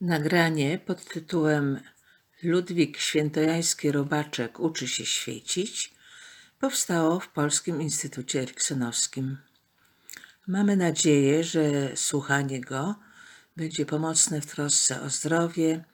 [0.00, 1.80] Nagranie pod tytułem
[2.42, 5.94] Ludwik Świętojański Robaczek uczy się świecić
[6.60, 9.38] powstało w Polskim Instytucie Eriksonowskim.
[10.46, 12.94] Mamy nadzieję, że słuchanie go
[13.56, 15.84] będzie pomocne w trosce o zdrowie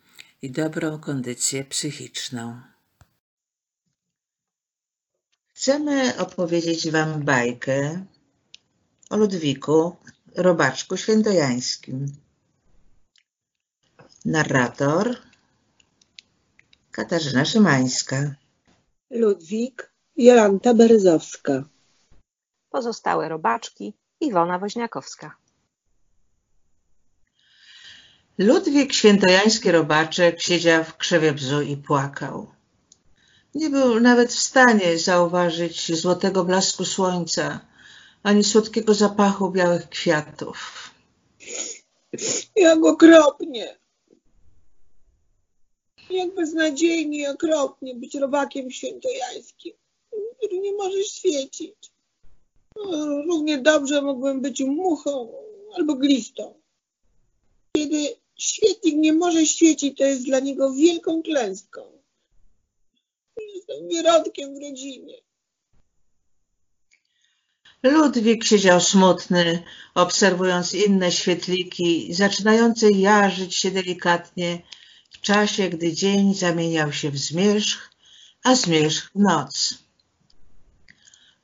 [0.43, 2.61] i dobrą kondycję psychiczną.
[5.49, 8.07] Chcemy opowiedzieć Wam bajkę
[9.11, 9.97] o Ludwiku
[10.37, 12.13] Robaczku Świętojańskim.
[14.25, 15.17] Narrator
[16.91, 18.35] Katarzyna Szymańska.
[19.11, 21.65] Ludwik Jolanta Berezowska.
[22.71, 25.37] Pozostałe robaczki Iwona Woźniakowska.
[28.39, 32.51] Ludwik Świętojański Robaczek siedział w krzewie bzu i płakał.
[33.55, 37.61] Nie był nawet w stanie zauważyć złotego blasku słońca,
[38.23, 40.91] ani słodkiego zapachu białych kwiatów.
[42.57, 43.80] Jak okropnie!
[46.11, 49.73] Jak beznadziejnie okropnie być robakiem świętojańskim,
[50.37, 51.75] który nie może świecić.
[52.77, 55.33] No, Równie dobrze mógłbym być muchą
[55.77, 56.55] albo glistą.
[57.77, 61.83] Kiedy świetlik nie może świecić, to jest dla niego wielką klęską.
[63.55, 65.15] Jestem wierodkiem w rodzinie.
[67.83, 69.63] Ludwik siedział smutny,
[69.95, 74.63] obserwując inne świetliki, zaczynające jarzyć się delikatnie
[75.21, 77.91] w czasie, gdy dzień zamieniał się w zmierzch,
[78.45, 79.75] a zmierzch w noc.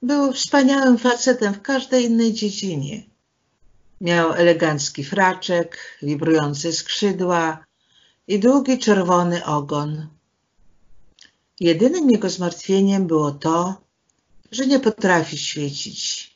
[0.03, 3.03] Był wspaniałym facetem w każdej innej dziedzinie.
[4.01, 7.65] Miał elegancki fraczek, wibrujące skrzydła
[8.29, 10.09] i długi czerwony ogon.
[11.61, 13.81] Jedynym jego zmartwieniem było to,
[14.53, 16.31] że nie potrafi świecić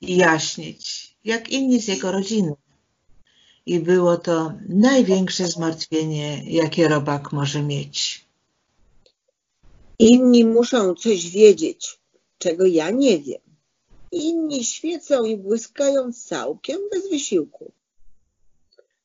[0.00, 2.52] i jaśnieć, jak inni z jego rodziny.
[3.66, 8.26] I było to największe zmartwienie, jakie robak może mieć.
[9.98, 12.00] Inni muszą coś wiedzieć,
[12.38, 13.40] czego ja nie wiem.
[14.12, 17.72] Inni świecą i błyskają całkiem bez wysiłku.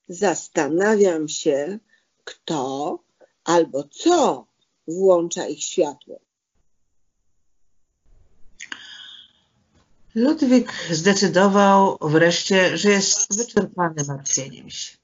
[0.07, 1.79] Zastanawiam się,
[2.23, 2.99] kto
[3.43, 4.47] albo co
[4.87, 6.19] włącza ich światło.
[10.17, 14.97] Ludwik zdecydował wreszcie, że jest wyczerpany martwieniem się.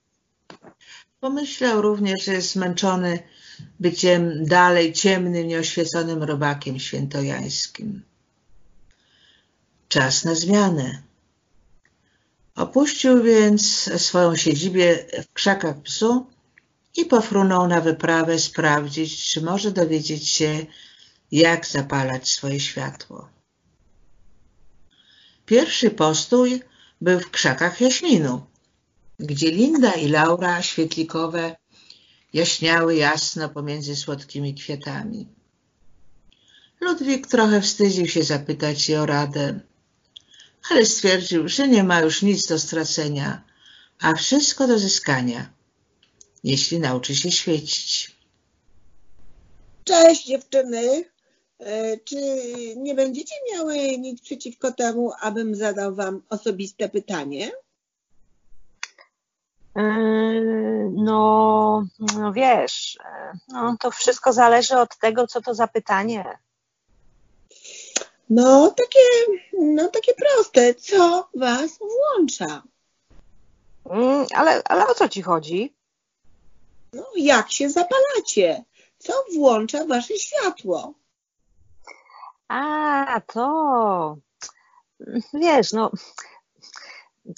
[1.20, 3.20] Pomyślał również, że jest zmęczony
[3.80, 8.02] byciem dalej ciemnym, nieoświeconym robakiem świętojańskim.
[9.90, 11.02] Czas na zmianę.
[12.56, 16.26] Opuścił więc swoją siedzibę w krzakach psu
[16.98, 20.66] i pofrunął na wyprawę sprawdzić, czy może dowiedzieć się,
[21.32, 23.33] jak zapalać swoje światło.
[25.46, 26.62] Pierwszy postój
[27.02, 28.46] był w krzakach jaśminu,
[29.20, 31.56] gdzie Linda i Laura świetlikowe
[32.34, 35.28] jaśniały jasno pomiędzy słodkimi kwiatami.
[36.82, 39.60] Ludwik trochę wstydził się zapytać je o radę,
[40.70, 43.44] ale stwierdził, że nie ma już nic do stracenia,
[44.00, 45.54] a wszystko do zyskania,
[46.44, 48.16] jeśli nauczy się świecić.
[49.84, 51.13] Cześć dziewczyny!
[51.60, 52.16] E, Czy
[52.78, 57.52] nie będziecie miały nic przeciwko temu, abym zadał wam osobiste pytanie?
[59.76, 61.86] Yy, No,
[62.18, 66.38] no wiesz, yy, no, to wszystko zależy od tego, co to za pytanie.
[68.30, 69.00] No, takie,
[69.60, 70.76] no, takie proste.
[70.76, 72.64] Co was włącza?
[73.90, 75.74] Mm, Ale, ale o co ci chodzi?
[76.94, 78.64] No, jak się zapalacie?
[78.98, 80.94] Co włącza wasze światło?
[82.54, 84.18] A, to.
[85.34, 85.92] Wiesz, no,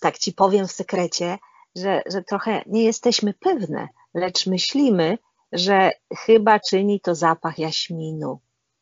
[0.02, 1.38] tak ci powiem w sekrecie,
[1.76, 5.18] że, że trochę nie jesteśmy pewne, lecz myślimy,
[5.52, 8.40] że chyba czyni to zapach jaśminu.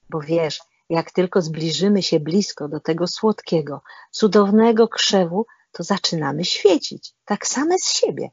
[0.10, 7.14] Bo wiesz, jak tylko zbliżymy się blisko do tego słodkiego, cudownego krzewu, to zaczynamy świecić,
[7.26, 8.30] tak same z siebie.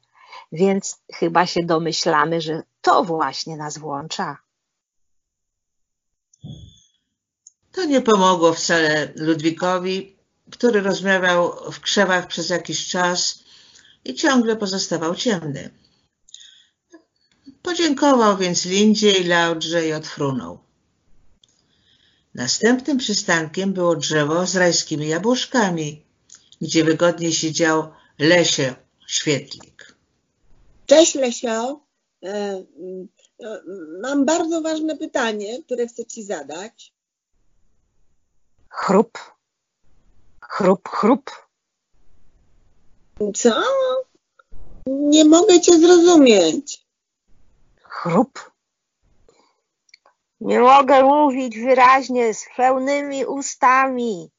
[0.52, 4.36] Więc chyba się domyślamy, że to właśnie nas włącza.
[7.72, 10.16] To nie pomogło wcale Ludwikowi,
[10.50, 13.44] który rozmawiał w krzewach przez jakiś czas
[14.04, 15.70] i ciągle pozostawał ciemny.
[17.62, 20.58] Podziękował więc Lindzie i Laudrze i odfrunął.
[22.34, 26.02] Następnym przystankiem było drzewo z rajskimi jabłuszkami,
[26.60, 28.74] gdzie wygodnie siedział Lesie
[29.06, 29.94] Świetlik.
[30.86, 31.80] Cześć Lesio.
[32.22, 33.08] E, mm,
[33.44, 33.60] e,
[34.02, 36.92] Mam bardzo ważne pytanie, które chcę ci zadać.
[38.70, 39.18] Chrup,
[40.40, 41.30] chrup, chrup.
[43.34, 43.62] Co?
[44.86, 46.86] Nie mogę cię zrozumieć.
[47.82, 48.50] Chrup.
[50.40, 54.30] Nie mogę mówić wyraźnie z pełnymi ustami.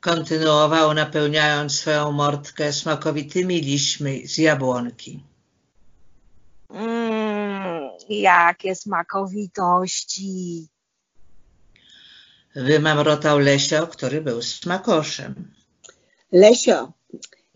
[0.00, 5.24] Kontynuował, napełniając swoją mordkę smakowitymi liśćmi z jabłonki.
[6.70, 10.68] Mmm, jakie smakowitości.
[12.54, 15.54] Wymamrotał Lesio, który był smakoszem.
[16.32, 16.92] Lesio,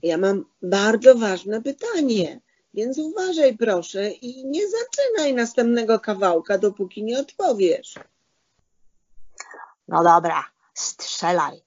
[0.02, 2.40] ja mam bardzo ważne pytanie,
[2.74, 7.94] więc uważaj proszę i nie zaczynaj następnego kawałka, dopóki nie odpowiesz.
[9.88, 11.62] No dobra, strzelaj.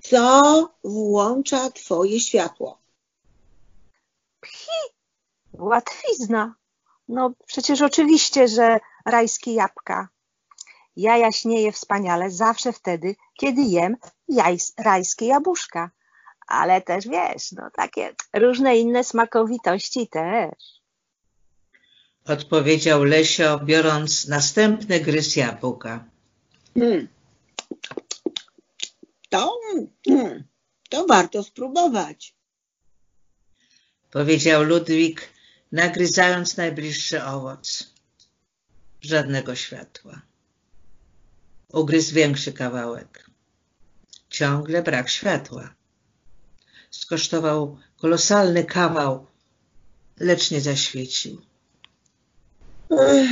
[0.00, 0.42] Co
[0.84, 2.78] włącza twoje światło?
[5.52, 6.54] Łatwizna.
[7.08, 10.08] No przecież oczywiście, że rajskie jabłka.
[10.96, 13.96] Ja jaśnieję wspaniale zawsze wtedy, kiedy jem
[14.28, 15.90] jajs, rajskie jabłuszka.
[16.46, 20.80] Ale też wiesz, no takie różne inne smakowitości też.
[22.24, 26.04] Odpowiedział Lesio, biorąc następny gryz jabłka.
[26.74, 27.08] Hmm.
[29.28, 29.58] To,
[30.08, 30.44] hmm,
[30.88, 32.34] to warto spróbować.
[34.10, 35.28] Powiedział Ludwik,
[35.72, 37.94] nagryzając najbliższy owoc.
[39.00, 40.29] Żadnego światła.
[41.72, 43.30] Ugryzł większy kawałek.
[44.28, 45.74] Ciągle brak światła.
[46.90, 49.26] Skosztował kolosalny kawał,
[50.20, 51.42] lecz nie zaświecił.
[52.90, 53.30] Ech,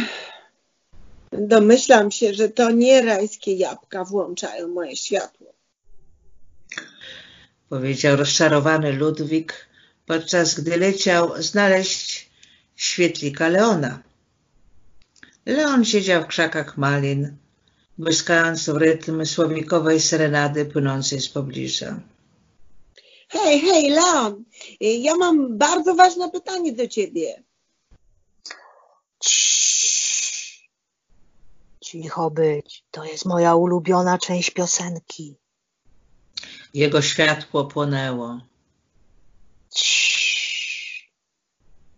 [1.32, 5.54] Domyślam się, że to nie rajskie jabłka włączają moje światło.
[7.68, 9.68] Powiedział rozczarowany Ludwik,
[10.06, 12.30] podczas gdy leciał znaleźć
[12.76, 14.02] świetlika Leona.
[15.46, 17.36] Leon siedział w krzakach malin,
[17.98, 22.00] błyskając w rytm słowikowej serenady płynącej z pobliża.
[23.28, 24.44] Hej, hej, Leon,
[24.80, 27.42] ja mam bardzo ważne pytanie do ciebie.
[29.20, 30.70] Ciii.
[31.80, 32.84] Cicho być.
[32.90, 35.36] To jest moja ulubiona część piosenki.
[36.74, 38.40] Jego światło płonęło.
[39.74, 41.12] Ciii.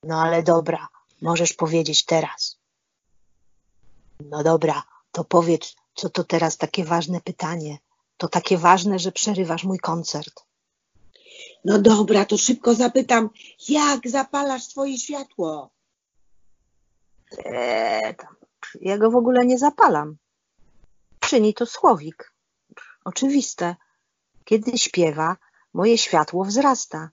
[0.03, 0.89] No ale dobra,
[1.21, 2.59] możesz powiedzieć teraz.
[4.21, 4.83] No dobra,
[5.13, 7.79] to powiedz, co to teraz takie ważne pytanie.
[8.17, 10.45] To takie ważne, że przerywasz mój koncert.
[11.65, 13.31] No dobra, to szybko zapytam,
[13.69, 15.71] jak zapalasz swoje światło?
[17.45, 18.15] Eee,
[18.81, 20.17] ja go w ogóle nie zapalam.
[21.21, 22.33] Czyni to słowik.
[23.05, 23.77] Oczywiste.
[24.45, 25.37] Kiedy śpiewa,
[25.75, 27.11] moje światło wzrasta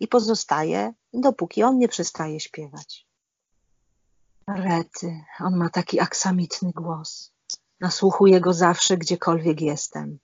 [0.00, 3.06] i pozostaje, dopóki on nie przestaje śpiewać.
[4.48, 7.32] Rety, on ma taki aksamitny głos.
[7.82, 10.18] Nasłuchuję go zawsze, gdziekolwiek jestem.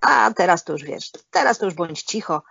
[0.00, 2.42] A teraz to już wiesz, teraz to już bądź cicho.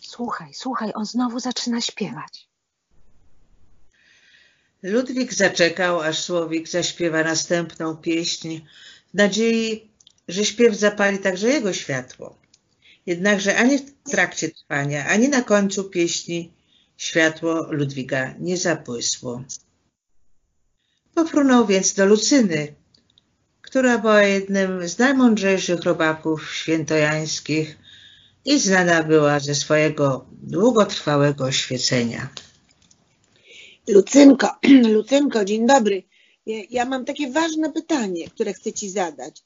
[0.00, 2.48] Słuchaj, słuchaj, on znowu zaczyna śpiewać.
[4.82, 8.60] Ludwik zaczekał, aż Słowik zaśpiewa następną pieśń,
[9.10, 9.90] w nadziei,
[10.28, 12.36] że śpiew zapali także jego światło.
[13.06, 16.52] Jednakże ani w trakcie trwania, ani na końcu pieśni
[16.96, 19.44] światło Ludwika nie zabłysło.
[21.14, 22.74] Pofrunął więc do Lucyny,
[23.74, 27.78] która była jednym z najmądrzejszych robaków świętojańskich
[28.44, 32.28] i znana była ze swojego długotrwałego świecenia.
[33.88, 34.48] Lucynko,
[34.94, 36.02] Lucynko, dzień dobry.
[36.46, 39.42] Ja, ja mam takie ważne pytanie, które chcę ci zadać.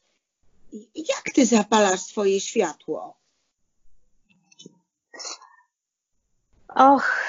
[0.94, 3.18] Jak ty zapalasz swoje światło?
[6.68, 7.24] Och,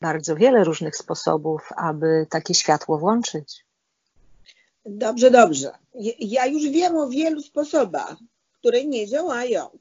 [0.00, 3.65] bardzo wiele różnych sposobów, aby takie światło włączyć.
[4.86, 5.72] Dobrze, dobrze.
[6.18, 8.16] Ja- już wiem o wielu sposobach,
[8.52, 9.78] które nie działają.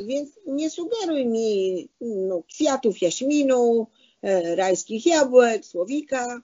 [0.00, 3.86] Więc nie sugeruj mi no, kwiatów jaśminu,
[4.22, 6.40] e, rajskich jabłek, słowika.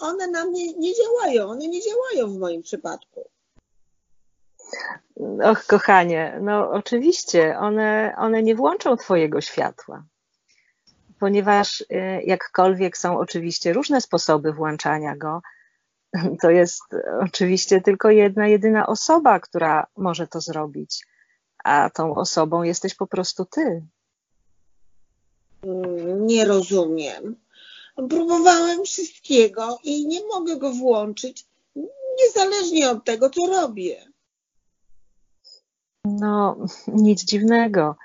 [0.00, 1.48] One na mnie nie działają.
[1.48, 3.24] One nie działają w moim przypadku.
[5.44, 10.04] Och, kochanie, no oczywiście, one, one nie włączą Twojego światła,
[11.20, 11.86] ponieważ y,
[12.24, 15.42] jakkolwiek są oczywiście różne sposoby włączania go,
[16.42, 16.82] to jest
[17.20, 21.06] oczywiście tylko jedna, jedyna osoba, która może to zrobić,
[21.64, 23.82] a tą osobą jesteś po prostu Ty.
[25.62, 27.36] Mm, Nie rozumiem.
[28.08, 31.46] Próbowałem wszystkiego i nie mogę go włączyć,
[32.18, 34.04] niezależnie od tego, co robię.
[36.04, 36.56] No,
[36.88, 37.96] nic dziwnego.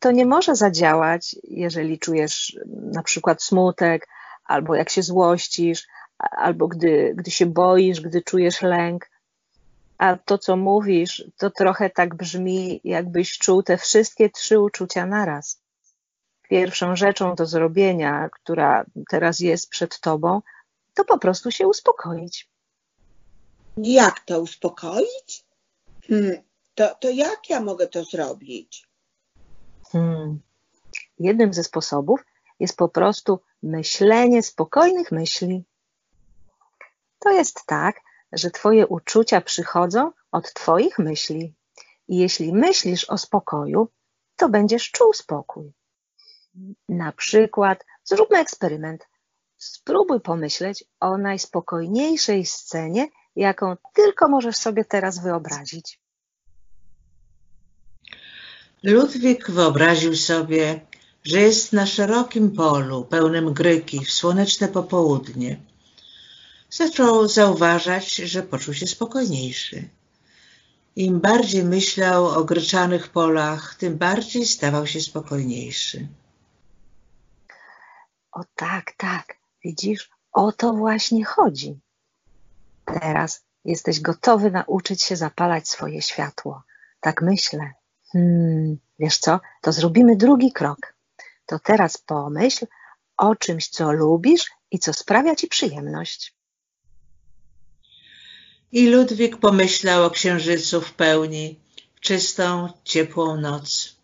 [0.00, 4.08] To nie może zadziałać, jeżeli czujesz na przykład smutek,
[4.44, 5.86] albo jak się złościsz,
[6.18, 9.10] albo gdy, gdy się boisz, gdy czujesz lęk.
[9.98, 15.60] A to, co mówisz, to trochę tak brzmi, jakbyś czuł te wszystkie trzy uczucia naraz.
[16.48, 20.42] pierwszą rzeczą do zrobienia, która teraz jest przed tobą,
[20.94, 22.48] to po prostu się uspokoić.
[23.76, 25.44] Jak to uspokoić?
[26.08, 26.36] Hmm,
[26.74, 28.88] to, to jak ja mogę to zrobić?
[29.92, 30.40] Hmm.
[31.18, 32.24] Jednym ze sposobów
[32.60, 35.64] jest po prostu myślenie spokojnych myśli.
[37.24, 38.00] To jest tak,
[38.32, 41.54] że Twoje uczucia przychodzą od Twoich myśli.
[42.08, 43.88] I jeśli myślisz o spokoju,
[44.36, 45.72] to będziesz czuł spokój.
[46.88, 49.08] Na przykład, zróbmy eksperyment.
[49.56, 56.00] Spróbuj pomyśleć o najspokojniejszej scenie, jaką tylko możesz sobie teraz wyobrazić.
[58.82, 60.80] Ludwik wyobraził sobie,
[61.22, 65.73] że jest na szerokim polu pełnym gryki w słoneczne popołudnie.
[66.76, 69.88] Zaczął zauważać, że poczuł się spokojniejszy.
[70.96, 76.08] Im bardziej myślał o gryczanych polach, tym bardziej stawał się spokojniejszy.
[78.32, 81.80] O tak, tak, widzisz, o to właśnie chodzi.
[82.84, 86.62] Teraz jesteś gotowy nauczyć się zapalać swoje światło.
[87.00, 87.72] Tak myślę.
[88.12, 89.40] Hmm, wiesz co?
[89.60, 90.94] To zrobimy drugi krok.
[91.46, 92.66] To teraz pomyśl
[93.16, 96.34] o czymś, co lubisz i co sprawia ci przyjemność.
[98.74, 101.58] I Ludwik pomyślał o księżycu w pełni,
[101.94, 103.96] w czystą, ciepłą noc.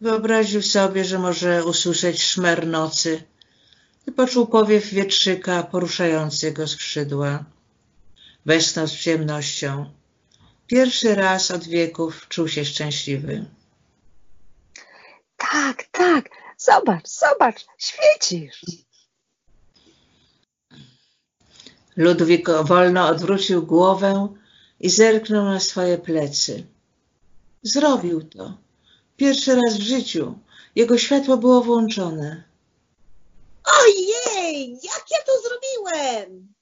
[0.00, 3.22] Wyobraził sobie, że może usłyszeć szmer nocy
[4.06, 7.44] i poczuł powiew wietrzyka poruszający jego skrzydła.
[8.46, 9.92] Westchnął z przyjemnością.
[10.66, 13.44] Pierwszy raz od wieków czuł się szczęśliwy.
[15.36, 18.60] Tak, tak, zobacz, zobacz, świecisz.
[21.98, 24.28] Ludwik wolno odwrócił głowę
[24.80, 26.66] i zerknął na swoje plecy.
[27.62, 28.58] Zrobił to.
[29.16, 30.38] Pierwszy raz w życiu.
[30.74, 32.44] Jego światło było włączone.
[33.82, 36.54] Ojej, jak ja to zrobiłem?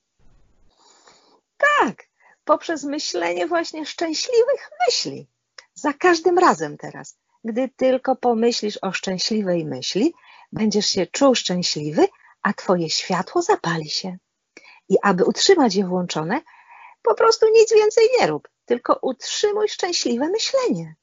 [1.56, 2.08] Tak,
[2.44, 5.26] poprzez myślenie właśnie szczęśliwych myśli.
[5.74, 10.14] Za każdym razem teraz, gdy tylko pomyślisz o szczęśliwej myśli,
[10.52, 12.06] będziesz się czuł szczęśliwy,
[12.42, 14.18] a twoje światło zapali się.
[14.88, 16.40] I aby utrzymać je włączone,
[17.02, 20.94] po prostu nic więcej nie rób, tylko utrzymuj szczęśliwe myślenie.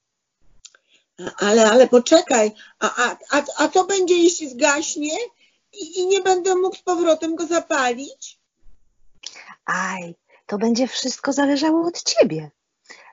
[1.38, 5.18] Ale, ale poczekaj, a, a, a, a co będzie, jeśli zgaśnie
[5.74, 8.40] i, i nie będę mógł z powrotem go zapalić?
[9.66, 12.52] Aj, to będzie wszystko zależało od ciebie.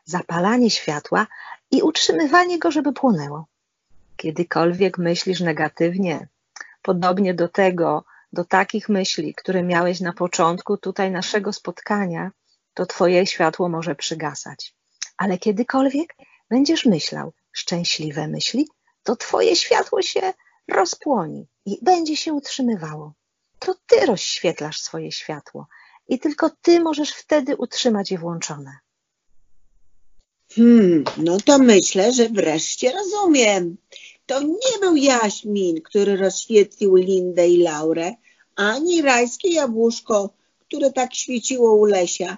[0.05, 1.27] Zapalanie światła
[1.71, 3.47] i utrzymywanie go, żeby płonęło.
[4.17, 6.29] Kiedykolwiek myślisz negatywnie,
[6.83, 12.31] podobnie do tego, do takich myśli, które miałeś na początku tutaj naszego spotkania,
[12.75, 14.75] to twoje światło może przygasać.
[15.17, 16.17] Ale kiedykolwiek
[16.51, 18.69] będziesz myślał szczęśliwe myśli,
[19.03, 20.33] to twoje światło się
[20.69, 23.15] rozpłoni i będzie się utrzymywało.
[23.59, 25.67] To ty rozświetlasz swoje światło
[26.09, 28.79] i tylko ty możesz wtedy utrzymać je włączone.
[30.55, 33.77] Hmm, no to myślę, że wreszcie rozumiem.
[34.31, 38.15] To nie był jaśmin, który rozświetlił Lindę i Laurę,
[38.57, 42.37] ani rajskie jabłuszko, które tak świeciło u Lesia,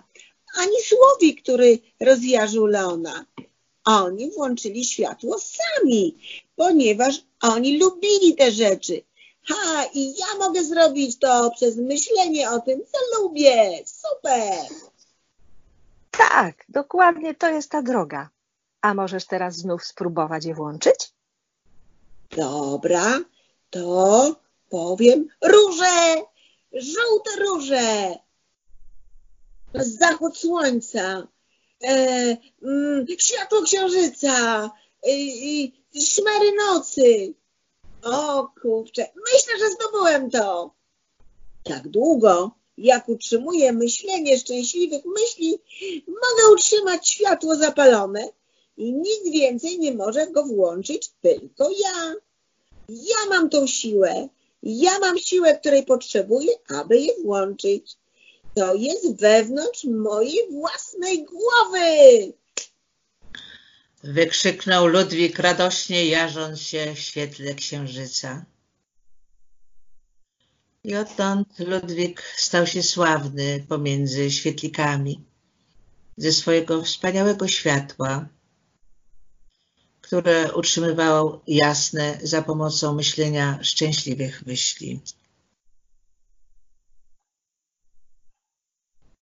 [0.58, 3.26] ani słowik, który rozjarzył Leona.
[3.84, 6.16] Oni włączyli światło sami,
[6.56, 9.02] ponieważ oni lubili te rzeczy.
[9.48, 13.84] Ha, i ja mogę zrobić to przez myślenie o tym, co lubię.
[13.86, 14.66] Super!
[16.10, 18.28] Tak, dokładnie to jest ta droga.
[18.80, 21.11] A możesz teraz znów spróbować je włączyć?
[22.36, 23.20] Dobra,
[23.70, 24.36] to
[24.70, 26.22] powiem róże,
[26.72, 28.14] żółte róże,
[29.74, 31.28] zachód słońca,
[31.84, 34.64] e, mm, światło księżyca,
[35.06, 35.10] e,
[36.00, 37.34] szmery nocy.
[38.02, 40.74] O kurczę, myślę, że zdobyłem to.
[41.64, 45.58] Tak długo, jak utrzymuję myślenie szczęśliwych myśli,
[46.08, 48.28] mogę utrzymać światło zapalone
[48.76, 52.14] i nikt więcej nie może go włączyć, tylko ja.
[52.88, 54.28] Ja mam tą siłę.
[54.62, 57.96] Ja mam siłę, której potrzebuję, aby je włączyć.
[58.54, 62.32] To jest wewnątrz mojej własnej głowy.
[64.04, 68.44] Wykrzyknął Ludwik radośnie, jarząc się w świetle księżyca.
[70.84, 75.20] I odtąd Ludwik stał się sławny pomiędzy świetlikami
[76.16, 78.28] ze swojego wspaniałego światła,
[80.12, 85.00] które utrzymywało jasne za pomocą myślenia szczęśliwych myśli.